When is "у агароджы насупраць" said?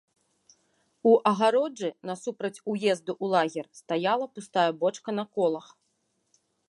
1.09-2.59